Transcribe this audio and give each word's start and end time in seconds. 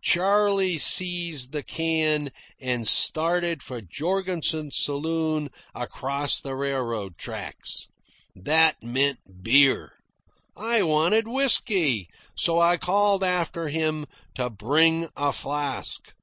Charley 0.00 0.78
seized 0.78 1.52
the 1.52 1.62
can 1.62 2.32
and 2.58 2.88
started 2.88 3.62
for 3.62 3.82
Jorgensen's 3.82 4.74
saloon 4.78 5.50
across 5.74 6.40
the 6.40 6.54
railroad 6.56 7.18
tracks. 7.18 7.88
That 8.34 8.82
meant 8.82 9.18
beer. 9.42 9.92
I 10.56 10.82
wanted 10.82 11.28
whisky, 11.28 12.08
so 12.34 12.58
I 12.58 12.78
called 12.78 13.22
after 13.22 13.68
him 13.68 14.06
to 14.34 14.48
bring 14.48 15.10
a 15.14 15.30
flask. 15.30 16.14